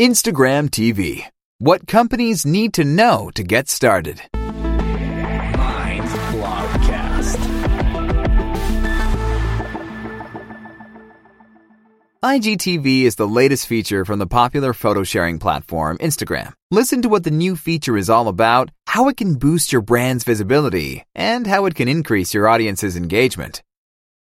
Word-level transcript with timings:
Instagram 0.00 0.70
TV. 0.70 1.22
What 1.58 1.86
companies 1.86 2.46
need 2.46 2.72
to 2.74 2.82
know 2.82 3.30
to 3.34 3.42
get 3.42 3.68
started. 3.68 4.22
IGTV 12.24 13.02
is 13.02 13.16
the 13.16 13.28
latest 13.28 13.66
feature 13.66 14.06
from 14.06 14.18
the 14.18 14.26
popular 14.26 14.72
photo 14.72 15.02
sharing 15.02 15.38
platform 15.38 15.98
Instagram. 15.98 16.54
Listen 16.70 17.02
to 17.02 17.10
what 17.10 17.24
the 17.24 17.30
new 17.30 17.54
feature 17.54 17.98
is 17.98 18.08
all 18.08 18.28
about, 18.28 18.70
how 18.86 19.08
it 19.08 19.18
can 19.18 19.34
boost 19.34 19.72
your 19.72 19.82
brand's 19.82 20.24
visibility, 20.24 21.04
and 21.14 21.46
how 21.46 21.66
it 21.66 21.74
can 21.74 21.88
increase 21.88 22.32
your 22.32 22.48
audience's 22.48 22.96
engagement. 22.96 23.62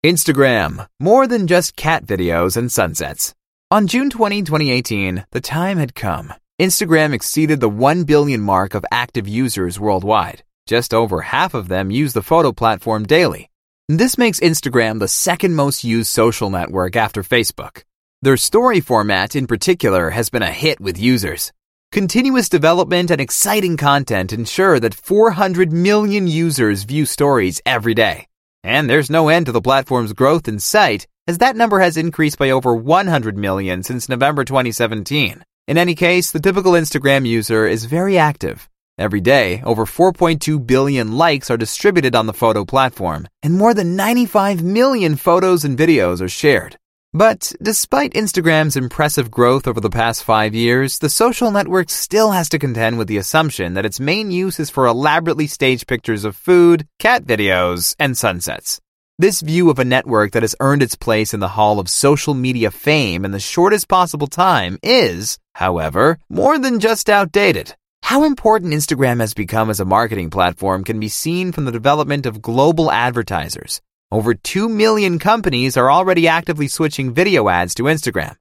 Instagram, 0.06 0.88
more 1.02 1.28
than 1.28 1.48
just 1.48 1.76
cat 1.76 2.06
videos 2.06 2.56
and 2.56 2.72
sunsets. 2.72 3.36
On 3.72 3.86
June 3.86 4.10
20, 4.10 4.42
2018, 4.42 5.28
the 5.30 5.40
time 5.40 5.78
had 5.78 5.94
come. 5.94 6.34
Instagram 6.60 7.14
exceeded 7.14 7.60
the 7.60 7.70
1 7.70 8.04
billion 8.04 8.42
mark 8.42 8.74
of 8.74 8.84
active 8.92 9.28
users 9.28 9.80
worldwide. 9.80 10.42
Just 10.66 10.92
over 10.92 11.22
half 11.22 11.54
of 11.54 11.68
them 11.68 11.92
use 11.92 12.14
the 12.14 12.24
photo 12.24 12.52
platform 12.52 13.06
daily. 13.06 13.52
This 13.88 14.18
makes 14.18 14.40
Instagram 14.40 14.98
the 14.98 15.08
second 15.08 15.54
most 15.54 15.84
used 15.84 16.08
social 16.08 16.50
network 16.50 16.96
after 16.96 17.22
Facebook. 17.22 17.84
Their 18.24 18.38
story 18.38 18.80
format 18.82 19.36
in 19.36 19.46
particular 19.46 20.10
has 20.10 20.32
been 20.32 20.42
a 20.42 20.50
hit 20.50 20.82
with 20.82 20.98
users. 20.98 21.54
Continuous 21.92 22.50
development 22.50 23.12
and 23.12 23.22
exciting 23.22 23.78
content 23.78 24.34
ensure 24.34 24.80
that 24.80 24.96
400 24.96 25.72
million 25.72 26.26
users 26.26 26.86
view 26.86 27.06
stories 27.06 27.62
every 27.68 27.94
day. 27.94 28.26
And 28.64 28.90
there's 28.90 29.12
no 29.12 29.30
end 29.30 29.46
to 29.46 29.52
the 29.52 29.62
platform's 29.62 30.14
growth 30.14 30.48
in 30.48 30.58
sight, 30.58 31.06
as 31.30 31.38
that 31.38 31.56
number 31.56 31.80
has 31.80 31.96
increased 31.96 32.40
by 32.40 32.50
over 32.50 32.74
100 32.74 33.38
million 33.38 33.84
since 33.84 34.10
November 34.10 34.44
2017. 34.44 35.44
In 35.68 35.78
any 35.78 35.94
case, 35.94 36.32
the 36.32 36.40
typical 36.40 36.72
Instagram 36.72 37.28
user 37.28 37.68
is 37.68 37.86
very 37.86 38.18
active. 38.18 38.68
Every 38.98 39.22
day, 39.22 39.62
over 39.64 39.86
4.2 39.86 40.66
billion 40.66 41.20
likes 41.20 41.52
are 41.52 41.66
distributed 41.66 42.16
on 42.16 42.26
the 42.26 42.34
photo 42.34 42.66
platform, 42.66 43.28
and 43.44 43.54
more 43.54 43.76
than 43.76 43.96
95 43.96 44.64
million 44.64 45.16
photos 45.18 45.64
and 45.64 45.78
videos 45.78 46.20
are 46.20 46.28
shared. 46.28 46.78
But 47.14 47.54
despite 47.62 48.16
Instagram's 48.16 48.76
impressive 48.76 49.30
growth 49.30 49.68
over 49.68 49.80
the 49.80 49.92
past 49.92 50.24
five 50.24 50.56
years, 50.56 50.98
the 50.98 51.10
social 51.10 51.52
network 51.52 51.92
still 51.92 52.32
has 52.32 52.50
to 52.50 52.58
contend 52.58 52.98
with 52.98 53.08
the 53.08 53.18
assumption 53.18 53.76
that 53.76 53.86
its 53.86 54.00
main 54.00 54.32
use 54.32 54.60
is 54.60 54.72
for 54.72 54.88
elaborately 54.88 55.46
staged 55.46 55.86
pictures 55.86 56.26
of 56.26 56.36
food, 56.36 56.88
cat 56.98 57.24
videos, 57.24 57.96
and 58.00 58.18
sunsets. 58.18 58.82
This 59.22 59.42
view 59.42 59.70
of 59.70 59.80
a 59.80 59.84
network 59.84 60.32
that 60.32 60.44
has 60.44 60.56
earned 60.62 60.82
its 60.82 60.96
place 60.96 61.34
in 61.34 61.42
the 61.42 61.50
hall 61.50 61.82
of 61.82 61.90
social 61.90 62.34
media 62.34 62.72
fame 62.72 63.26
in 63.26 63.32
the 63.32 63.40
shortest 63.42 63.90
possible 63.90 64.28
time 64.28 64.80
is, 64.82 65.38
however, 65.56 66.20
more 66.30 66.58
than 66.58 66.80
just 66.80 67.10
outdated. 67.10 67.76
How 68.02 68.24
important 68.24 68.74
Instagram 68.74 69.20
has 69.20 69.34
become 69.34 69.70
as 69.70 69.82
a 69.82 69.84
marketing 69.84 70.30
platform 70.30 70.86
can 70.86 71.02
be 71.02 71.10
seen 71.10 71.52
from 71.52 71.66
the 71.66 71.72
development 71.74 72.26
of 72.26 72.42
global 72.42 72.90
advertisers. 72.94 73.82
Over 74.10 74.36
2 74.36 74.70
million 74.70 75.20
companies 75.20 75.76
are 75.76 75.92
already 75.92 76.26
actively 76.30 76.70
switching 76.70 77.14
video 77.14 77.50
ads 77.50 77.76
to 77.76 77.84
Instagram. 77.92 78.38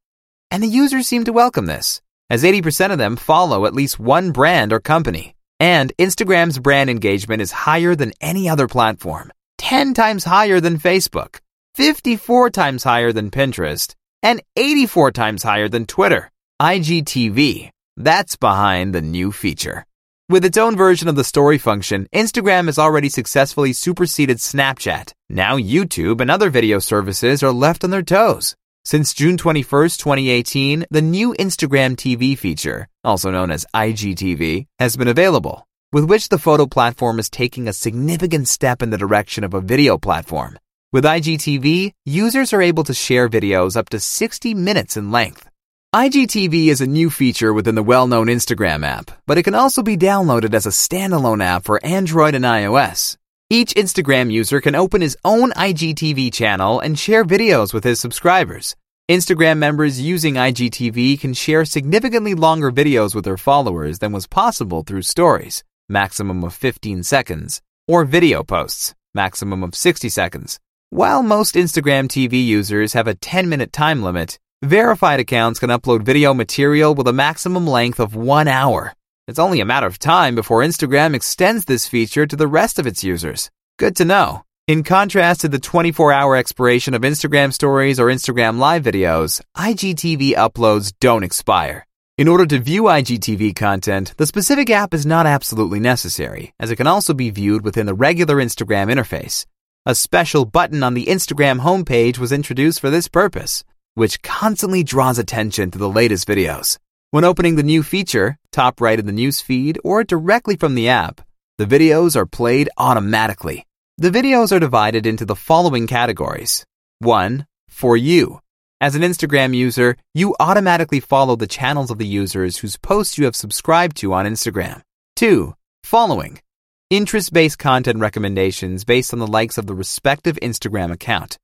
And 0.53 0.63
the 0.63 0.69
users 0.69 1.09
seem 1.09 1.25
to 1.25 1.33
welcome 1.33 1.67
this, 1.67 2.03
as 2.31 2.45
80% 2.45 2.93
of 2.93 2.99
them 2.99 3.17
follow 3.17 3.67
at 3.67 3.75
least 3.75 3.99
one 3.99 4.31
brand 4.31 4.73
or 4.73 4.79
company. 4.79 5.35
And 5.59 5.93
Instagram's 5.99 6.61
brand 6.61 6.89
engagement 6.89 7.43
is 7.43 7.51
higher 7.51 7.97
than 7.97 8.13
any 8.21 8.49
other 8.49 8.69
platform, 8.69 9.33
10 9.59 9.95
times 9.95 10.25
higher 10.25 10.61
than 10.61 10.79
Facebook, 10.79 11.41
54 11.75 12.51
times 12.51 12.85
higher 12.85 13.13
than 13.13 13.31
Pinterest, 13.31 13.95
and 14.23 14.43
84 14.57 15.13
times 15.13 15.43
higher 15.43 15.69
than 15.69 15.87
Twitter. 15.87 16.31
IGTV, 16.61 17.71
that's 17.97 18.37
behind 18.37 18.95
the 18.95 19.03
new 19.03 19.31
feature. 19.31 19.85
With 20.29 20.45
its 20.45 20.59
own 20.59 20.77
version 20.77 21.09
of 21.09 21.17
the 21.17 21.25
story 21.25 21.59
function, 21.59 22.09
Instagram 22.15 22.67
has 22.67 22.79
already 22.79 23.09
successfully 23.09 23.73
superseded 23.73 24.39
Snapchat. 24.39 25.13
Now 25.29 25.57
YouTube 25.57 26.21
and 26.21 26.31
other 26.31 26.51
video 26.51 26.79
services 26.79 27.43
are 27.43 27.53
left 27.53 27.85
on 27.85 27.91
their 27.91 28.03
toes. 28.03 28.55
Since 28.85 29.13
June 29.15 29.37
21, 29.37 29.91
2018, 29.91 30.87
the 30.91 31.03
new 31.03 31.35
Instagram 31.35 31.95
TV 31.95 32.39
feature, 32.39 32.89
also 33.05 33.31
known 33.31 33.51
as 33.51 33.67
IGTV, 33.75 34.67
has 34.79 34.97
been 34.97 35.09
available, 35.09 35.68
with 35.93 36.05
which 36.05 36.29
the 36.29 36.39
photo 36.39 36.67
platform 36.67 37.19
is 37.19 37.31
taking 37.31 37.67
a 37.67 37.73
significant 37.73 38.47
step 38.47 38.83
in 38.83 38.91
the 38.91 38.99
direction 38.99 39.43
of 39.43 39.55
a 39.55 39.61
video 39.61 39.97
platform. 39.97 40.59
With 40.93 41.05
IGTV, 41.05 41.93
users 42.05 42.53
are 42.53 42.63
able 42.63 42.85
to 42.85 42.95
share 42.95 43.29
videos 43.29 43.77
up 43.77 43.89
to 43.91 44.01
60 44.01 44.55
minutes 44.55 44.97
in 44.97 45.11
length. 45.11 45.49
IGTV 45.95 46.67
is 46.67 46.83
a 46.83 46.87
new 46.87 47.09
feature 47.09 47.55
within 47.55 47.75
the 47.75 47.83
well-known 47.83 48.27
Instagram 48.27 48.85
app, 48.85 49.11
but 49.27 49.39
it 49.39 49.45
can 49.45 49.55
also 49.55 49.83
be 49.83 49.97
downloaded 49.97 50.53
as 50.53 50.67
a 50.67 50.71
standalone 50.71 51.43
app 51.43 51.65
for 51.65 51.83
Android 51.83 52.35
and 52.35 52.45
iOS. 52.45 53.17
Each 53.49 53.73
Instagram 53.73 54.31
user 54.31 54.61
can 54.61 54.75
open 54.75 55.01
his 55.01 55.17
own 55.25 55.53
IGTV 55.53 56.31
channel 56.35 56.81
and 56.81 56.99
share 56.99 57.25
videos 57.25 57.73
with 57.73 57.85
his 57.85 57.99
subscribers. 57.99 58.77
Instagram 59.11 59.57
members 59.57 59.99
using 59.99 60.35
IGTV 60.35 61.19
can 61.19 61.33
share 61.33 61.65
significantly 61.65 62.35
longer 62.35 62.71
videos 62.71 63.15
with 63.15 63.25
their 63.25 63.39
followers 63.39 64.01
than 64.01 64.13
was 64.13 64.27
possible 64.27 64.83
through 64.83 65.01
stories, 65.01 65.65
maximum 65.89 66.45
of 66.45 66.55
15 66.55 67.03
seconds, 67.03 67.63
or 67.87 68.05
video 68.05 68.43
posts, 68.43 68.95
maximum 69.15 69.63
of 69.63 69.75
60 69.75 70.09
seconds. 70.09 70.59
While 70.91 71.23
most 71.23 71.55
Instagram 71.55 72.09
TV 72.09 72.45
users 72.45 72.93
have 72.93 73.07
a 73.07 73.15
10 73.15 73.49
minute 73.49 73.73
time 73.73 74.03
limit, 74.03 74.39
Verified 74.65 75.21
accounts 75.21 75.61
can 75.61 75.71
upload 75.71 76.03
video 76.03 76.35
material 76.35 76.93
with 76.93 77.07
a 77.07 77.13
maximum 77.13 77.65
length 77.65 78.01
of 78.01 78.17
one 78.17 78.49
hour. 78.49 78.93
It's 79.29 79.39
only 79.39 79.61
a 79.61 79.65
matter 79.65 79.87
of 79.87 80.01
time 80.01 80.35
before 80.35 80.63
Instagram 80.63 81.15
extends 81.15 81.65
this 81.65 81.87
feature 81.87 82.27
to 82.27 82.35
the 82.35 82.49
rest 82.49 82.81
of 82.81 82.87
its 82.87 83.05
users. 83.05 83.51
Good 83.79 83.95
to 83.97 84.05
know. 84.05 84.43
In 84.67 84.83
contrast 84.83 85.43
to 85.43 85.49
the 85.49 85.61
24 85.61 86.13
hour 86.13 86.35
expiration 86.35 86.93
of 86.93 87.03
Instagram 87.03 87.53
stories 87.53 88.01
or 88.01 88.07
Instagram 88.07 88.59
live 88.59 88.83
videos, 88.83 89.41
IGTV 89.57 90.35
uploads 90.35 90.93
don't 90.99 91.23
expire. 91.23 91.88
In 92.19 92.27
order 92.27 92.45
to 92.47 92.59
view 92.59 92.83
IGTV 92.83 93.55
content, 93.55 94.13
the 94.17 94.27
specific 94.27 94.71
app 94.71 94.93
is 94.93 95.07
not 95.07 95.25
absolutely 95.25 95.79
necessary, 95.79 96.53
as 96.59 96.73
it 96.73 96.77
can 96.77 96.89
also 96.89 97.15
be 97.15 97.31
viewed 97.31 97.65
within 97.65 97.87
the 97.87 97.95
regular 97.95 98.37
Instagram 98.37 98.93
interface. 98.93 99.47
A 99.87 99.95
special 99.95 100.45
button 100.45 100.83
on 100.83 100.95
the 100.95 101.07
Instagram 101.07 101.61
homepage 101.61 102.19
was 102.19 102.33
introduced 102.33 102.81
for 102.81 102.91
this 102.91 103.09
purpose 103.09 103.65
which 103.99 104.23
constantly 104.23 104.85
draws 104.85 105.19
attention 105.19 105.73
to 105.73 105.79
the 105.79 105.89
latest 105.89 106.29
videos. 106.29 106.79
When 107.11 107.25
opening 107.25 107.57
the 107.57 107.65
new 107.65 107.83
feature, 107.83 108.39
top 108.53 108.81
right 108.81 108.97
in 108.97 109.07
the 109.07 109.13
news 109.13 109.41
feed 109.41 109.77
or 109.83 110.05
directly 110.05 110.55
from 110.55 110.77
the 110.77 110.89
app, 110.89 111.21
the 111.57 111.67
videos 111.67 112.15
are 112.15 112.25
played 112.25 112.71
automatically. 112.77 113.67
The 113.97 114.11
videos 114.11 114.53
are 114.53 114.61
divided 114.61 115.05
into 115.05 115.25
the 115.25 115.35
following 115.35 115.89
categories. 115.89 116.65
1. 117.01 117.45
For 117.69 117.97
you. 117.97 118.39
As 118.81 118.95
an 118.95 119.03
Instagram 119.03 119.57
user, 119.57 119.97
you 120.15 120.37
automatically 120.39 121.01
follow 121.01 121.35
the 121.35 121.49
channels 121.49 121.91
of 121.91 121.99
the 121.99 122.07
users 122.07 122.59
whose 122.59 122.77
posts 122.77 123.19
you 123.19 123.25
have 123.25 123.35
subscribed 123.35 123.97
to 123.97 124.13
on 124.13 124.25
Instagram. 124.25 124.83
2. 125.17 125.53
Following. 125.83 126.41
Interest 126.89 127.33
based 127.33 127.59
content 127.59 127.99
recommendations 127.99 128.85
based 128.85 129.13
on 129.13 129.19
the 129.19 129.27
likes 129.27 129.59
of 129.59 129.67
the 129.67 129.75
respective 129.75 130.39
Instagram 130.41 130.93
account. 130.93 131.39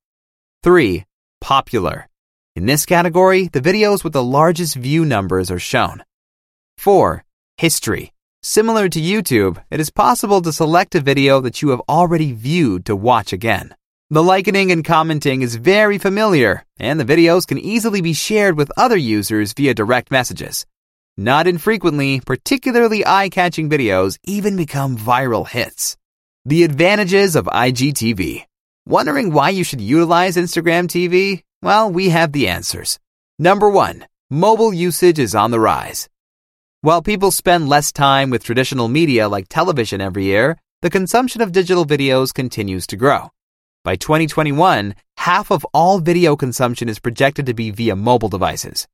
3. 0.63 1.05
Popular. 1.41 2.09
In 2.55 2.67
this 2.67 2.87
category, 2.87 3.49
the 3.49 3.61
videos 3.61 4.05
with 4.05 4.13
the 4.13 4.23
largest 4.23 4.77
view 4.77 5.05
numbers 5.05 5.51
are 5.51 5.59
shown. 5.59 6.05
4. 6.79 7.25
History. 7.59 8.13
Similar 8.45 8.89
to 8.91 9.01
YouTube, 9.01 9.61
it 9.73 9.81
is 9.81 9.91
possible 9.91 10.41
to 10.41 10.53
select 10.53 10.95
a 10.95 11.01
video 11.01 11.41
that 11.41 11.63
you 11.63 11.71
have 11.71 11.83
already 11.89 12.31
viewed 12.31 12.87
to 12.87 12.95
watch 12.95 13.33
again. 13.33 13.75
The 14.15 14.23
likening 14.23 14.71
and 14.71 14.85
commenting 14.85 15.43
is 15.43 15.57
very 15.57 15.99
familiar, 15.99 16.65
and 16.79 17.01
the 17.01 17.05
videos 17.05 17.49
can 17.49 17.59
easily 17.59 18.01
be 18.01 18.13
shared 18.13 18.57
with 18.57 18.71
other 18.77 18.97
users 18.97 19.53
via 19.53 19.75
direct 19.75 20.13
messages. 20.13 20.67
Not 21.17 21.49
infrequently, 21.49 22.21
particularly 22.21 23.05
eye 23.05 23.29
catching 23.29 23.69
videos 23.69 24.17
even 24.23 24.57
become 24.57 24.97
viral 24.97 25.49
hits. 25.49 25.97
The 26.45 26.63
advantages 26.63 27.35
of 27.35 27.47
IGTV. 27.47 28.45
Wondering 28.87 29.33
why 29.33 29.49
you 29.49 29.65
should 29.65 29.81
utilize 29.81 30.37
Instagram 30.37 30.87
TV? 30.87 31.43
Well, 31.61 31.91
we 31.91 32.11
have 32.11 32.31
the 32.31 32.47
answers. 32.47 33.01
Number 33.41 33.69
one, 33.69 34.07
mobile 34.31 34.73
usage 34.73 35.19
is 35.19 35.35
on 35.35 35.51
the 35.51 35.59
rise. 35.59 36.09
While 36.83 37.03
people 37.03 37.33
spend 37.33 37.69
less 37.69 37.91
time 37.91 38.31
with 38.31 38.45
traditional 38.45 38.87
media 38.87 39.29
like 39.29 39.49
television 39.49 40.01
every 40.01 40.27
year, 40.27 40.57
the 40.83 40.89
consumption 40.99 41.43
of 41.43 41.51
digital 41.51 41.85
videos 41.85 42.33
continues 42.33 42.87
to 42.87 42.97
grow. 42.97 43.31
By 43.85 43.97
2021, 43.97 44.95
half 45.19 45.51
of 45.51 45.67
all 45.75 45.99
video 45.99 46.37
consumption 46.37 46.89
is 46.89 46.99
projected 46.99 47.45
to 47.45 47.53
be 47.53 47.71
via 47.71 47.95
mobile 47.95 48.31
devices. 48.31 48.89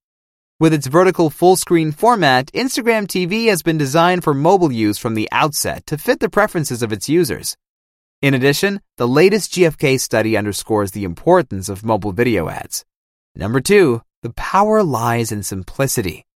With 0.59 0.75
its 0.75 0.89
vertical 0.89 1.31
full 1.31 1.55
screen 1.55 1.93
format, 1.93 2.51
Instagram 2.55 3.07
TV 3.07 3.47
has 3.51 3.63
been 3.63 3.79
designed 3.79 4.25
for 4.25 4.35
mobile 4.35 4.73
use 4.73 4.99
from 4.99 5.15
the 5.15 5.29
outset 5.31 5.87
to 5.87 5.97
fit 5.97 6.19
the 6.19 6.29
preferences 6.29 6.83
of 6.83 6.93
its 6.93 7.09
users. 7.09 7.57
In 8.21 8.35
addition, 8.35 8.81
the 8.97 9.07
latest 9.07 9.53
GfK 9.53 10.01
study 10.01 10.37
underscores 10.37 10.91
the 10.91 11.05
importance 11.05 11.69
of 11.69 11.85
mobile 11.85 12.11
video 12.11 12.49
ads. 12.49 12.85
Number 13.37 13.61
two, 13.61 14.03
the 14.25 14.31
power 14.31 14.83
lies 14.83 15.31
in 15.31 15.45
simplicity. 15.45 16.27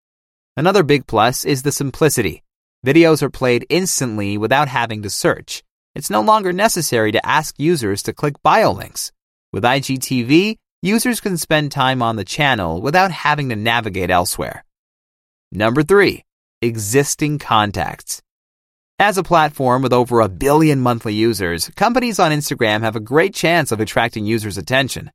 Another 0.56 0.84
big 0.84 1.08
plus 1.08 1.44
is 1.44 1.64
the 1.64 1.72
simplicity. 1.72 2.44
Videos 2.86 3.20
are 3.20 3.30
played 3.30 3.66
instantly 3.68 4.38
without 4.38 4.68
having 4.68 5.02
to 5.02 5.10
search. 5.10 5.63
It's 5.94 6.10
no 6.10 6.22
longer 6.22 6.52
necessary 6.52 7.12
to 7.12 7.24
ask 7.24 7.54
users 7.56 8.02
to 8.02 8.12
click 8.12 8.42
bio 8.42 8.72
links. 8.72 9.12
With 9.52 9.62
IGTV, 9.62 10.56
users 10.82 11.20
can 11.20 11.36
spend 11.36 11.70
time 11.70 12.02
on 12.02 12.16
the 12.16 12.24
channel 12.24 12.80
without 12.80 13.12
having 13.12 13.50
to 13.50 13.56
navigate 13.56 14.10
elsewhere. 14.10 14.64
Number 15.52 15.84
three, 15.84 16.24
existing 16.60 17.38
contacts. 17.38 18.20
As 18.98 19.18
a 19.18 19.22
platform 19.22 19.82
with 19.82 19.92
over 19.92 20.20
a 20.20 20.28
billion 20.28 20.80
monthly 20.80 21.14
users, 21.14 21.68
companies 21.76 22.18
on 22.18 22.32
Instagram 22.32 22.80
have 22.80 22.96
a 22.96 23.00
great 23.00 23.32
chance 23.32 23.70
of 23.70 23.78
attracting 23.78 24.26
users' 24.26 24.58
attention. 24.58 25.12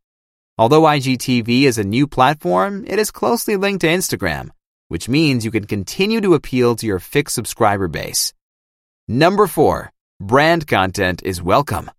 Although 0.58 0.84
IGTV 0.84 1.64
is 1.64 1.78
a 1.78 1.84
new 1.84 2.08
platform, 2.08 2.86
it 2.88 3.00
is 3.00 3.12
closely 3.12 3.58
linked 3.58 3.82
to 3.82 3.88
Instagram, 3.88 4.50
which 4.88 5.10
means 5.10 5.44
you 5.44 5.52
can 5.52 5.66
continue 5.66 6.22
to 6.22 6.36
appeal 6.36 6.78
to 6.78 6.86
your 6.86 7.00
fixed 7.00 7.36
subscriber 7.36 7.90
base. 7.90 8.34
Number 9.08 9.48
four, 9.48 9.92
brand 10.20 10.68
content 10.68 11.22
is 11.24 11.42
welcome. 11.42 11.90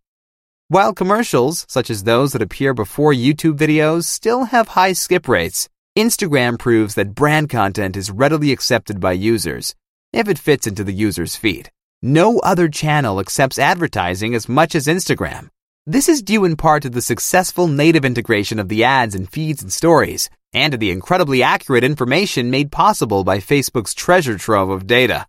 While 0.69 0.93
commercials, 0.93 1.65
such 1.71 1.89
as 1.89 2.05
those 2.05 2.33
that 2.33 2.43
appear 2.43 2.75
before 2.75 3.15
YouTube 3.15 3.57
videos, 3.57 4.05
still 4.05 4.45
have 4.45 4.69
high 4.69 4.93
skip 4.93 5.27
rates, 5.27 5.71
Instagram 5.97 6.59
proves 6.59 6.97
that 6.97 7.15
brand 7.15 7.49
content 7.49 7.97
is 7.97 8.11
readily 8.11 8.53
accepted 8.53 9.01
by 9.01 9.13
users 9.13 9.75
if 10.13 10.29
it 10.29 10.39
fits 10.39 10.67
into 10.67 10.85
the 10.85 10.93
user's 10.93 11.35
feed. 11.35 11.71
No 12.03 12.41
other 12.41 12.69
channel 12.69 13.21
accepts 13.21 13.59
advertising 13.59 14.35
as 14.35 14.49
much 14.49 14.75
as 14.75 14.87
Instagram. 14.87 15.49
This 15.87 16.09
is 16.09 16.23
due 16.23 16.45
in 16.45 16.57
part 16.57 16.83
to 16.83 16.91
the 16.91 17.01
successful 17.01 17.69
native 17.69 18.05
integration 18.05 18.59
of 18.59 18.69
the 18.69 18.85
ads 18.85 19.15
in 19.15 19.27
feeds 19.27 19.63
and 19.63 19.73
stories, 19.73 20.29
and 20.53 20.73
to 20.73 20.79
the 20.79 20.91
incredibly 20.91 21.43
accurate 21.43 21.85
information 21.85 22.51
made 22.51 22.71
possible 22.71 23.25
by 23.25 23.39
Facebook's 23.39 23.95
treasure 23.95 24.37
trove 24.37 24.69
of 24.69 24.87
data. 24.87 25.27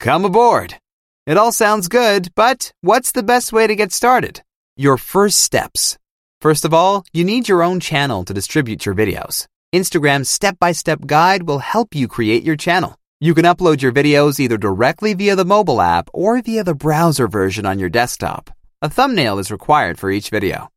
Come 0.00 0.26
aboard! 0.26 0.76
It 1.26 1.36
all 1.36 1.50
sounds 1.50 1.88
good, 1.88 2.28
but 2.36 2.72
what's 2.82 3.10
the 3.10 3.24
best 3.24 3.52
way 3.52 3.66
to 3.66 3.74
get 3.74 3.90
started? 3.90 4.44
Your 4.76 4.96
first 4.96 5.40
steps. 5.40 5.98
First 6.40 6.64
of 6.64 6.72
all, 6.72 7.04
you 7.12 7.24
need 7.24 7.48
your 7.48 7.64
own 7.64 7.80
channel 7.80 8.24
to 8.24 8.32
distribute 8.32 8.86
your 8.86 8.94
videos. 8.94 9.48
Instagram's 9.74 10.30
step 10.30 10.56
by 10.60 10.70
step 10.70 11.00
guide 11.04 11.42
will 11.48 11.58
help 11.58 11.96
you 11.96 12.06
create 12.06 12.44
your 12.44 12.54
channel. 12.54 12.96
You 13.18 13.34
can 13.34 13.44
upload 13.44 13.82
your 13.82 13.90
videos 13.90 14.38
either 14.38 14.56
directly 14.56 15.14
via 15.14 15.34
the 15.34 15.44
mobile 15.44 15.82
app 15.82 16.08
or 16.14 16.40
via 16.40 16.62
the 16.62 16.76
browser 16.76 17.26
version 17.26 17.66
on 17.66 17.80
your 17.80 17.88
desktop. 17.88 18.48
A 18.80 18.88
thumbnail 18.88 19.40
is 19.40 19.50
required 19.50 19.98
for 19.98 20.12
each 20.12 20.30
video. 20.30 20.68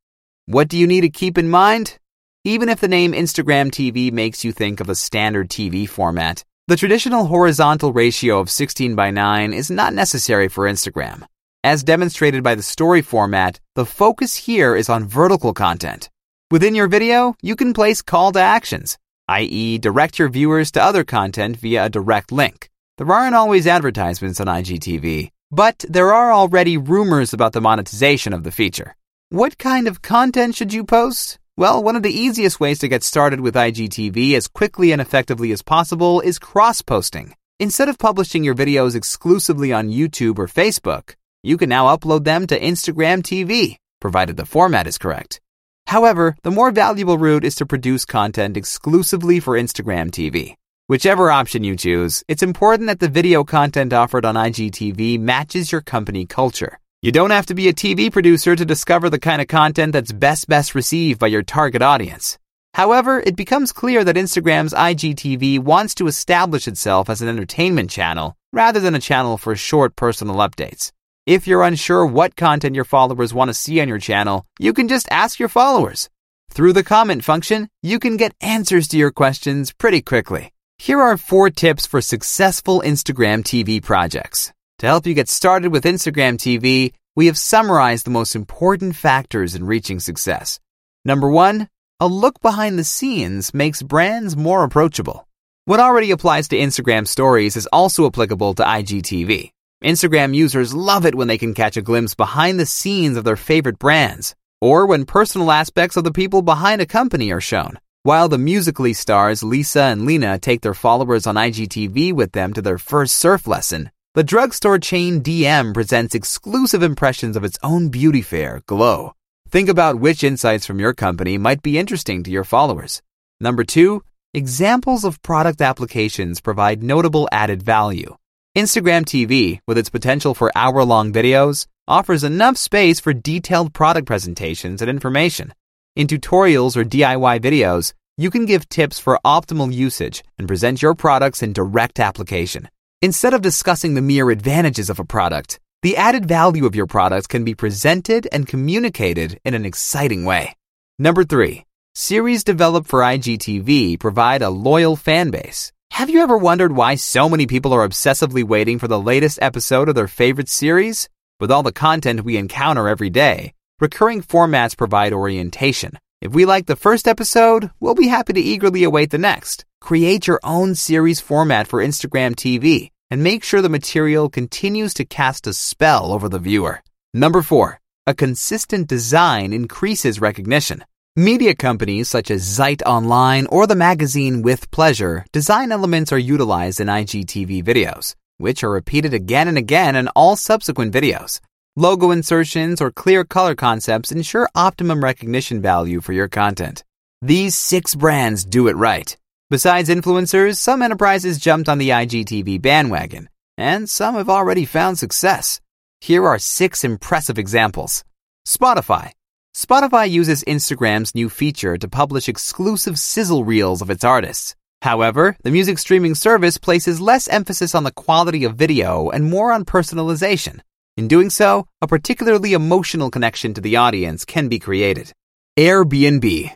What 0.48 0.68
do 0.68 0.80
you 0.80 0.88
need 0.88 1.02
to 1.02 1.10
keep 1.10 1.38
in 1.38 1.48
mind? 1.48 2.00
Even 2.44 2.70
if 2.70 2.80
the 2.80 2.88
name 2.88 3.12
Instagram 3.12 3.70
TV 3.70 4.12
makes 4.12 4.44
you 4.44 4.52
think 4.52 4.80
of 4.80 4.90
a 4.90 4.96
standard 4.96 5.50
TV 5.50 5.88
format, 5.88 6.44
the 6.70 6.76
traditional 6.76 7.26
horizontal 7.26 7.92
ratio 7.92 8.38
of 8.38 8.48
16 8.48 8.94
by 8.94 9.10
9 9.10 9.54
is 9.54 9.72
not 9.72 9.92
necessary 9.92 10.48
for 10.48 10.70
Instagram. 10.70 11.24
As 11.64 11.84
demonstrated 11.84 12.44
by 12.44 12.54
the 12.54 12.62
story 12.62 13.02
format, 13.02 13.60
the 13.74 13.88
focus 13.88 14.36
here 14.36 14.76
is 14.76 14.88
on 14.88 15.08
vertical 15.08 15.52
content. 15.52 16.12
Within 16.52 16.76
your 16.76 16.88
video, 16.88 17.34
you 17.42 17.56
can 17.56 17.74
place 17.74 18.04
call 18.04 18.32
to 18.34 18.40
actions, 18.40 19.00
i.e., 19.30 19.80
direct 19.80 20.20
your 20.20 20.30
viewers 20.30 20.70
to 20.74 20.84
other 20.84 21.04
content 21.04 21.58
via 21.58 21.86
a 21.86 21.90
direct 21.90 22.32
link. 22.32 22.70
There 23.00 23.12
aren't 23.12 23.34
always 23.34 23.66
advertisements 23.66 24.40
on 24.40 24.46
IGTV, 24.46 25.32
but 25.50 25.84
there 25.90 26.14
are 26.14 26.32
already 26.32 26.78
rumors 26.78 27.34
about 27.34 27.54
the 27.54 27.62
monetization 27.62 28.32
of 28.32 28.44
the 28.44 28.52
feature. 28.52 28.96
What 29.30 29.58
kind 29.58 29.88
of 29.88 30.04
content 30.04 30.54
should 30.54 30.72
you 30.72 30.84
post? 30.84 31.40
Well, 31.60 31.84
one 31.84 31.98
of 31.98 32.04
the 32.04 32.18
easiest 32.18 32.62
ways 32.62 32.80
to 32.80 32.88
get 32.88 33.04
started 33.04 33.42
with 33.42 33.56
IGTV 33.56 34.34
as 34.36 34.48
quickly 34.48 34.94
and 34.94 35.02
effectively 35.02 35.52
as 35.52 35.62
possible 35.62 36.22
is 36.22 36.40
cross 36.40 36.82
posting. 36.82 37.34
Instead 37.60 37.90
of 37.90 37.98
publishing 37.98 38.46
your 38.46 38.56
videos 38.56 38.96
exclusively 38.96 39.74
on 39.74 39.90
YouTube 39.90 40.40
or 40.40 40.48
Facebook, 40.48 41.16
you 41.44 41.58
can 41.58 41.68
now 41.68 41.94
upload 41.94 42.24
them 42.24 42.48
to 42.48 42.58
Instagram 42.58 43.22
TV, 43.22 43.76
provided 44.00 44.38
the 44.38 44.46
format 44.46 44.88
is 44.88 44.98
correct. 44.98 45.42
However, 45.88 46.38
the 46.44 46.52
more 46.52 46.72
valuable 46.72 47.18
route 47.18 47.44
is 47.44 47.56
to 47.56 47.66
produce 47.66 48.06
content 48.06 48.56
exclusively 48.56 49.42
for 49.42 49.60
Instagram 49.60 50.12
TV. 50.12 50.54
Whichever 50.88 51.30
option 51.30 51.66
you 51.66 51.76
choose, 51.76 52.24
it's 52.30 52.42
important 52.42 52.88
that 52.88 53.02
the 53.02 53.10
video 53.10 53.44
content 53.44 53.92
offered 53.92 54.24
on 54.24 54.36
IGTV 54.36 55.20
matches 55.20 55.74
your 55.74 55.82
company 55.82 56.26
culture. 56.26 56.80
You 57.02 57.14
don't 57.14 57.30
have 57.32 57.46
to 57.46 57.56
be 57.56 57.70
a 57.70 57.74
TV 57.74 58.12
producer 58.12 58.58
to 58.58 58.66
discover 58.66 59.10
the 59.10 59.20
kind 59.20 59.42
of 59.42 59.48
content 59.48 59.94
that's 59.94 60.12
best 60.12 60.50
best 60.50 60.76
received 60.76 61.18
by 61.18 61.28
your 61.28 61.44
target 61.44 61.82
audience. 61.82 62.38
However, 62.74 63.22
it 63.22 63.38
becomes 63.38 63.72
clear 63.72 64.04
that 64.04 64.18
Instagram's 64.18 64.74
IGTV 64.74 65.60
wants 65.60 65.96
to 65.96 66.08
establish 66.08 66.68
itself 66.68 67.10
as 67.10 67.22
an 67.22 67.30
entertainment 67.30 67.90
channel 67.90 68.36
rather 68.52 68.82
than 68.82 68.96
a 68.96 69.00
channel 69.00 69.38
for 69.38 69.56
short 69.56 69.96
personal 69.96 70.36
updates. 70.38 70.92
If 71.26 71.48
you're 71.48 71.64
unsure 71.64 72.06
what 72.06 72.36
content 72.36 72.76
your 72.76 72.84
followers 72.84 73.34
want 73.34 73.48
to 73.48 73.54
see 73.54 73.80
on 73.80 73.88
your 73.88 74.00
channel, 74.00 74.46
you 74.60 74.74
can 74.74 74.90
just 74.90 75.08
ask 75.10 75.40
your 75.40 75.48
followers. 75.48 76.10
Through 76.52 76.74
the 76.74 76.84
comment 76.84 77.24
function, 77.24 77.70
you 77.82 78.00
can 78.00 78.18
get 78.18 78.36
answers 78.42 78.90
to 78.90 78.98
your 78.98 79.12
questions 79.12 79.72
pretty 79.72 80.02
quickly. 80.02 80.52
Here 80.78 81.00
are 81.00 81.16
four 81.16 81.50
tips 81.50 81.88
for 81.88 82.02
successful 82.02 82.82
Instagram 82.86 83.44
TV 83.44 83.82
projects. 83.82 84.52
To 84.80 84.88
help 84.88 85.06
you 85.06 85.14
get 85.14 85.28
started 85.28 85.74
with 85.74 85.84
Instagram 85.84 86.38
TV, 86.38 86.94
we 87.14 87.26
have 87.26 87.38
summarized 87.38 88.06
the 88.06 88.12
most 88.12 88.34
important 88.34 88.96
factors 88.96 89.54
in 89.54 89.66
reaching 89.66 90.00
success. 90.00 90.58
Number 91.04 91.30
one, 91.30 91.68
a 92.00 92.08
look 92.08 92.40
behind 92.40 92.80
the 92.80 92.86
scenes 92.86 93.54
makes 93.54 93.82
brands 93.82 94.38
more 94.38 94.64
approachable. 94.64 95.28
What 95.66 95.82
already 95.82 96.12
applies 96.12 96.48
to 96.48 96.58
Instagram 96.58 97.06
stories 97.06 97.58
is 97.58 97.68
also 97.74 98.08
applicable 98.08 98.54
to 98.54 98.64
IGTV. 98.64 99.52
Instagram 99.84 100.34
users 100.34 100.74
love 100.74 101.06
it 101.06 101.14
when 101.14 101.28
they 101.28 101.38
can 101.38 101.54
catch 101.54 101.76
a 101.76 101.82
glimpse 101.82 102.16
behind 102.16 102.58
the 102.58 102.66
scenes 102.66 103.18
of 103.18 103.26
their 103.26 103.36
favorite 103.36 103.80
brands, 103.80 104.34
or 104.62 104.86
when 104.86 105.04
personal 105.04 105.52
aspects 105.52 105.98
of 105.98 106.06
the 106.06 106.14
people 106.14 106.42
behind 106.42 106.82
a 106.82 106.86
company 106.86 107.34
are 107.34 107.42
shown. 107.42 107.80
While 108.04 108.30
the 108.30 108.38
Musical.ly 108.38 108.94
stars 108.94 109.44
Lisa 109.44 109.82
and 109.82 110.06
Lena 110.06 110.40
take 110.40 110.62
their 110.62 110.74
followers 110.74 111.28
on 111.28 111.36
IGTV 111.36 112.14
with 112.14 112.32
them 112.32 112.54
to 112.54 112.62
their 112.62 112.78
first 112.78 113.18
surf 113.18 113.46
lesson, 113.46 113.92
the 114.16 114.24
drugstore 114.24 114.80
chain 114.80 115.22
DM 115.22 115.72
presents 115.72 116.16
exclusive 116.16 116.82
impressions 116.82 117.38
of 117.38 117.44
its 117.44 117.60
own 117.62 117.90
beauty 117.90 118.24
fair, 118.24 118.64
Glow. 118.66 119.14
Think 119.50 119.70
about 119.70 120.00
which 120.00 120.24
insights 120.24 120.66
from 120.66 120.80
your 120.80 120.96
company 120.96 121.38
might 121.38 121.62
be 121.62 121.78
interesting 121.78 122.24
to 122.24 122.32
your 122.32 122.44
followers. 122.44 123.04
Number 123.40 123.64
two, 123.64 124.02
examples 124.34 125.04
of 125.04 125.22
product 125.22 125.62
applications 125.62 126.42
provide 126.42 126.82
notable 126.82 127.30
added 127.32 127.62
value. 127.62 128.16
Instagram 128.58 129.06
TV, 129.06 129.60
with 129.68 129.78
its 129.78 129.92
potential 129.92 130.34
for 130.34 130.52
hour 130.56 130.84
long 130.84 131.14
videos, 131.14 131.68
offers 131.88 132.24
enough 132.24 132.58
space 132.58 133.00
for 133.00 133.14
detailed 133.14 133.76
product 133.76 134.08
presentations 134.08 134.82
and 134.82 134.90
information. 134.90 135.54
In 135.96 136.08
tutorials 136.08 136.76
or 136.76 136.84
DIY 136.84 137.42
videos, 137.42 137.94
you 138.18 138.32
can 138.32 138.48
give 138.48 138.68
tips 138.70 138.98
for 138.98 139.20
optimal 139.24 139.72
usage 139.72 140.24
and 140.40 140.48
present 140.48 140.82
your 140.82 140.96
products 140.96 141.44
in 141.44 141.54
direct 141.54 142.00
application. 142.00 142.70
Instead 143.02 143.34
of 143.34 143.42
discussing 143.42 143.94
the 143.94 144.02
mere 144.02 144.30
advantages 144.30 144.90
of 144.90 145.00
a 145.00 145.06
product, 145.06 145.58
the 145.84 145.96
added 145.96 146.26
value 146.26 146.66
of 146.66 146.76
your 146.76 146.86
product 146.86 147.30
can 147.30 147.46
be 147.46 147.56
presented 147.56 148.28
and 148.34 148.46
communicated 148.46 149.40
in 149.46 149.54
an 149.54 149.66
exciting 149.66 150.26
way. 150.26 150.54
Number 150.98 151.24
three, 151.24 151.64
series 151.96 152.44
developed 152.44 152.90
for 152.90 153.00
IGTV 153.00 154.02
provide 154.02 154.42
a 154.42 154.50
loyal 154.50 154.98
fan 154.98 155.32
base. 155.32 155.72
Have 155.92 156.10
you 156.10 156.20
ever 156.20 156.38
wondered 156.38 156.76
why 156.76 156.96
so 156.96 157.30
many 157.30 157.48
people 157.48 157.72
are 157.72 157.88
obsessively 157.88 158.44
waiting 158.44 158.80
for 158.80 158.90
the 158.90 159.00
latest 159.00 159.40
episode 159.42 159.88
of 159.88 159.96
their 159.96 160.10
favorite 160.10 160.50
series? 160.50 161.08
With 161.40 161.52
all 161.52 161.64
the 161.64 161.72
content 161.72 162.26
we 162.26 162.36
encounter 162.36 162.90
every 162.90 163.10
day, 163.10 163.54
recurring 163.80 164.22
formats 164.22 164.76
provide 164.76 165.14
orientation. 165.14 165.98
If 166.20 166.34
we 166.34 166.44
like 166.44 166.66
the 166.66 166.76
first 166.76 167.08
episode, 167.08 167.72
we'll 167.80 167.96
be 167.96 168.10
happy 168.10 168.34
to 168.34 168.42
eagerly 168.42 168.84
await 168.84 169.12
the 169.12 169.18
next. 169.18 169.64
Create 169.82 170.28
your 170.28 170.40
own 170.44 170.76
series 170.76 171.20
format 171.20 171.68
for 171.68 171.84
Instagram 171.84 172.36
TV 172.36 172.92
and 173.10 173.24
make 173.24 173.44
sure 173.44 173.62
the 173.62 173.70
material 173.70 174.30
continues 174.30 174.94
to 174.94 175.06
cast 175.06 175.48
a 175.48 175.54
spell 175.54 176.12
over 176.12 176.30
the 176.30 176.38
viewer. 176.38 176.82
Number 177.14 177.42
four, 177.42 177.80
a 178.06 178.14
consistent 178.14 178.88
design 178.88 179.52
increases 179.52 180.22
recognition. 180.22 180.84
Media 181.16 181.56
companies 181.56 182.08
such 182.08 182.30
as 182.30 182.44
Zeit 182.44 182.84
Online 182.86 183.48
or 183.48 183.66
the 183.66 183.76
magazine 183.76 184.42
With 184.44 184.70
Pleasure 184.70 185.26
design 185.32 185.72
elements 185.72 186.12
are 186.12 186.20
utilized 186.20 186.80
in 186.80 186.88
IGTV 186.88 187.64
videos, 187.64 188.16
which 188.38 188.64
are 188.64 188.70
repeated 188.70 189.14
again 189.14 189.48
and 189.48 189.58
again 189.58 189.96
in 189.96 190.08
all 190.10 190.36
subsequent 190.36 190.94
videos. 190.94 191.40
Logo 191.76 192.12
insertions 192.12 192.80
or 192.80 192.92
clear 192.92 193.24
color 193.24 193.56
concepts 193.56 194.12
ensure 194.12 194.50
optimum 194.54 195.04
recognition 195.04 195.62
value 195.62 196.00
for 196.00 196.14
your 196.14 196.28
content. 196.28 196.84
These 197.22 197.56
six 197.56 197.96
brands 197.96 198.46
do 198.46 198.68
it 198.68 198.76
right. 198.76 199.18
Besides 199.52 199.90
influencers, 199.90 200.58
some 200.58 200.84
enterprises 200.84 201.40
jumped 201.40 201.70
on 201.70 201.80
the 201.80 201.90
IGTV 201.90 202.62
bandwagon, 202.62 203.30
and 203.58 203.90
some 203.90 204.14
have 204.14 204.30
already 204.30 204.64
found 204.64 205.00
success. 205.00 205.60
Here 206.02 206.24
are 206.28 206.38
six 206.38 206.84
impressive 206.84 207.40
examples. 207.40 208.04
Spotify. 208.48 209.14
Spotify 209.58 210.08
uses 210.08 210.44
Instagram's 210.44 211.16
new 211.16 211.30
feature 211.30 211.78
to 211.78 211.88
publish 211.88 212.30
exclusive 212.30 213.00
sizzle 213.00 213.44
reels 213.44 213.82
of 213.82 213.90
its 213.90 214.04
artists. 214.04 214.56
However, 214.84 215.36
the 215.42 215.50
music 215.50 215.80
streaming 215.80 216.14
service 216.14 216.60
places 216.60 217.02
less 217.02 217.28
emphasis 217.28 217.74
on 217.74 217.84
the 217.84 217.92
quality 217.92 218.44
of 218.44 218.56
video 218.56 219.10
and 219.10 219.32
more 219.32 219.52
on 219.52 219.66
personalization. 219.66 220.60
In 220.96 221.08
doing 221.08 221.32
so, 221.32 221.66
a 221.82 221.88
particularly 221.88 222.54
emotional 222.54 223.10
connection 223.10 223.56
to 223.56 223.62
the 223.62 223.78
audience 223.78 224.26
can 224.26 224.48
be 224.48 224.60
created. 224.60 225.12
Airbnb. 225.58 226.54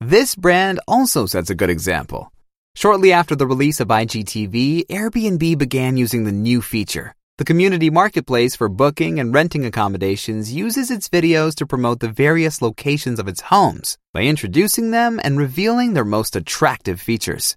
This 0.00 0.36
brand 0.36 0.78
also 0.86 1.26
sets 1.26 1.50
a 1.50 1.54
good 1.56 1.70
example. 1.70 2.30
Shortly 2.76 3.10
after 3.10 3.34
the 3.34 3.46
release 3.46 3.80
of 3.80 3.88
IGTV, 3.88 4.88
Airbnb 4.88 5.56
began 5.56 5.96
using 5.96 6.24
the 6.24 6.30
new 6.30 6.60
feature. 6.60 7.14
The 7.38 7.44
community 7.46 7.88
marketplace 7.88 8.54
for 8.54 8.68
booking 8.68 9.18
and 9.18 9.32
renting 9.32 9.64
accommodations 9.64 10.52
uses 10.52 10.90
its 10.90 11.08
videos 11.08 11.54
to 11.54 11.66
promote 11.66 12.00
the 12.00 12.10
various 12.10 12.60
locations 12.60 13.18
of 13.18 13.28
its 13.28 13.40
homes 13.40 13.96
by 14.12 14.24
introducing 14.24 14.90
them 14.90 15.18
and 15.24 15.38
revealing 15.38 15.94
their 15.94 16.04
most 16.04 16.36
attractive 16.36 17.00
features. 17.00 17.56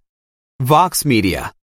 Vox 0.62 1.04
Media. 1.04 1.54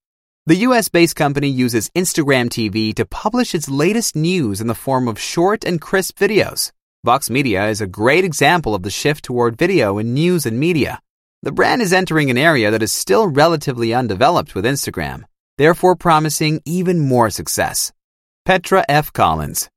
The 0.45 0.57
US 0.69 0.91
based 0.91 1.17
company 1.17 1.49
uses 1.49 1.89
Instagram 1.97 2.51
TV 2.51 2.95
to 2.95 3.07
publish 3.07 3.55
its 3.55 3.71
latest 3.71 4.15
news 4.15 4.61
in 4.61 4.67
the 4.67 4.75
form 4.75 5.09
of 5.09 5.19
short 5.19 5.65
and 5.65 5.81
crisp 5.81 6.19
videos. 6.19 6.73
Vox 7.05 7.31
Media 7.31 7.69
is 7.69 7.81
a 7.81 7.87
great 7.87 8.23
example 8.23 8.75
of 8.75 8.83
the 8.83 8.91
shift 8.91 9.25
toward 9.25 9.57
video 9.57 9.97
in 9.97 10.13
news 10.13 10.45
and 10.45 10.61
media. 10.61 11.01
The 11.47 11.53
brand 11.53 11.81
is 11.81 11.93
entering 11.93 12.29
an 12.29 12.39
area 12.39 12.73
that 12.73 12.83
is 12.83 12.93
still 12.93 13.29
relatively 13.29 13.95
undeveloped 13.95 14.57
with 14.57 14.65
Instagram, 14.65 15.23
therefore 15.59 15.95
promising 15.95 16.61
even 16.65 16.99
more 16.99 17.31
success. 17.31 17.93
Petra 18.45 18.85
F. 18.89 19.13
Collins. 19.13 19.71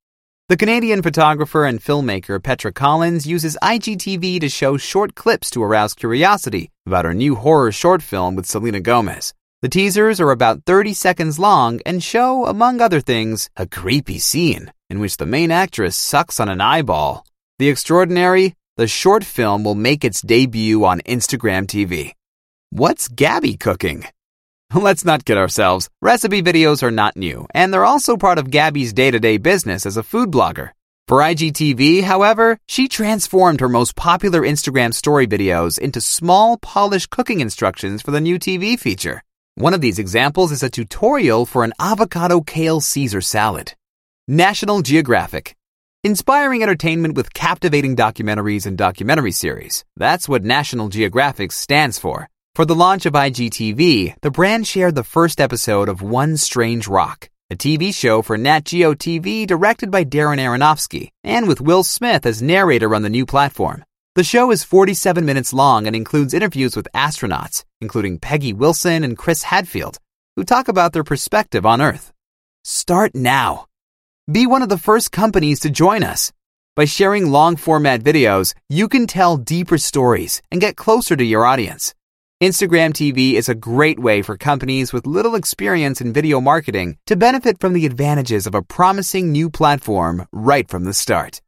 The 0.48 0.58
Canadian 0.58 1.04
photographer 1.04 1.66
and 1.66 1.80
filmmaker 1.80 2.42
Petra 2.42 2.74
Collins 2.74 3.28
uses 3.28 3.56
IGTV 3.62 4.42
to 4.42 4.50
show 4.50 4.78
short 4.78 5.14
clips 5.14 5.52
to 5.52 5.62
arouse 5.62 5.94
curiosity 5.94 6.72
about 6.88 7.06
her 7.06 7.14
new 7.14 7.36
horror 7.36 7.72
short 7.72 8.02
film 8.02 8.36
with 8.36 8.48
Selena 8.48 8.80
Gomez. 8.80 9.36
The 9.62 9.70
teasers 9.70 10.20
are 10.20 10.32
about 10.32 10.66
30 10.66 10.96
seconds 10.96 11.38
long 11.38 11.82
and 11.86 12.02
show, 12.02 12.48
among 12.48 12.82
other 12.82 13.00
things, 13.00 13.48
a 13.56 13.68
creepy 13.68 14.18
scene 14.18 14.74
in 14.90 15.00
which 15.00 15.18
the 15.18 15.28
main 15.28 15.52
actress 15.52 15.96
sucks 15.96 16.40
on 16.40 16.50
an 16.50 16.62
eyeball. 16.62 17.28
The 17.60 17.70
extraordinary, 17.70 18.56
the 18.80 18.88
short 18.88 19.26
film 19.26 19.66
will 19.66 19.76
make 19.76 20.06
its 20.06 20.22
debut 20.22 20.86
on 20.86 21.02
Instagram 21.02 21.68
TV. 21.68 22.14
What's 22.70 23.10
Gaby 23.10 23.58
cooking? 23.58 24.06
Let's 24.74 25.04
not 25.04 25.26
kid 25.26 25.38
ourselves. 25.38 25.90
Recipe 26.02 26.42
videos 26.42 26.82
are 26.82 26.90
not 26.90 27.18
new, 27.18 27.46
and 27.54 27.74
they're 27.74 27.84
also 27.84 28.16
part 28.16 28.38
of 28.38 28.50
Gaby's 28.50 28.94
day 28.94 29.12
to 29.12 29.20
day 29.20 29.36
business 29.36 29.86
as 29.86 29.98
a 29.98 30.04
food 30.04 30.32
blogger. 30.32 30.70
For 31.10 31.18
IGTV, 31.20 32.04
however, 32.04 32.58
she 32.70 32.88
transformed 32.88 33.60
her 33.60 33.68
most 33.68 33.98
popular 33.98 34.44
Instagram 34.44 34.94
story 34.94 35.28
videos 35.28 35.78
into 35.78 36.00
small, 36.00 36.58
polished 36.58 37.10
cooking 37.10 37.42
instructions 37.42 38.02
for 38.02 38.12
the 38.12 38.22
new 38.22 38.40
TV 38.40 38.80
feature. 38.80 39.22
One 39.56 39.74
of 39.74 39.82
these 39.82 40.00
examples 40.00 40.54
is 40.54 40.64
a 40.64 40.70
tutorial 40.70 41.46
for 41.46 41.66
an 41.66 41.74
avocado 41.82 42.40
kale 42.40 42.80
Caesar 42.80 43.20
salad. 43.20 43.74
National 44.30 44.82
Geographic. 44.82 45.58
Inspiring 46.06 46.64
entertainment 46.64 47.16
with 47.16 47.34
captivating 47.34 47.94
documentaries 47.94 48.66
and 48.66 48.78
documentary 48.78 49.34
series. 49.34 49.84
That's 49.98 50.30
what 50.30 50.46
National 50.46 50.88
Geographic 50.88 51.52
stands 51.52 52.00
for. 52.00 52.30
For 52.56 52.64
the 52.64 52.74
launch 52.74 53.06
of 53.06 53.12
IGTV, 53.16 54.16
the 54.22 54.32
brand 54.32 54.66
shared 54.66 54.96
the 54.96 55.04
first 55.04 55.42
episode 55.42 55.90
of 55.90 56.02
One 56.02 56.38
Strange 56.38 56.88
Rock, 56.88 57.30
a 57.50 57.58
TV 57.58 57.94
show 57.94 58.22
for 58.22 58.38
Nat 58.38 58.64
Geo 58.64 58.94
TV 58.94 59.46
directed 59.46 59.92
by 59.92 60.06
Darren 60.06 60.40
Aronofsky, 60.40 61.10
and 61.26 61.50
with 61.50 61.60
Will 61.60 61.84
Smith 61.84 62.26
as 62.26 62.42
narrator 62.42 62.96
on 62.96 63.02
the 63.02 63.10
new 63.10 63.26
platform. 63.26 63.84
The 64.16 64.24
show 64.24 64.52
is 64.52 64.64
47 64.64 65.26
minutes 65.26 65.52
long 65.52 65.86
and 65.86 65.98
includes 65.98 66.34
interviews 66.34 66.78
with 66.78 66.88
astronauts, 66.96 67.66
including 67.82 68.20
Peggy 68.20 68.54
Whitson 68.54 69.04
and 69.04 69.18
Chris 69.18 69.44
Hadfield, 69.44 69.98
who 70.38 70.46
talk 70.46 70.70
about 70.70 70.94
their 70.94 71.04
perspective 71.04 71.66
on 71.66 71.82
Earth. 71.82 72.14
Start 72.64 73.16
now. 73.16 73.66
Be 74.32 74.46
one 74.46 74.62
of 74.62 74.70
the 74.70 74.78
first 74.78 75.12
companies 75.12 75.62
to 75.62 75.72
join 75.72 76.04
us. 76.04 76.32
By 76.76 76.86
sharing 76.86 77.32
long 77.32 77.56
format 77.56 78.04
videos, 78.04 78.54
you 78.68 78.88
can 78.88 79.08
tell 79.08 79.38
deeper 79.38 79.80
stories 79.80 80.44
and 80.52 80.62
get 80.62 80.76
closer 80.76 81.16
to 81.16 81.24
your 81.24 81.46
audience. 81.46 81.96
Instagram 82.40 82.92
TV 82.92 83.34
is 83.34 83.50
a 83.50 83.56
great 83.56 83.98
way 83.98 84.22
for 84.22 84.38
companies 84.38 84.94
with 84.94 85.08
little 85.08 85.34
experience 85.34 86.00
in 86.00 86.14
video 86.14 86.40
marketing 86.40 86.98
to 87.08 87.16
benefit 87.16 87.60
from 87.60 87.74
the 87.74 87.88
advantages 87.88 88.46
of 88.46 88.54
a 88.54 88.62
promising 88.62 89.32
new 89.32 89.50
platform 89.50 90.28
right 90.32 90.70
from 90.70 90.84
the 90.84 90.94
start. 90.94 91.42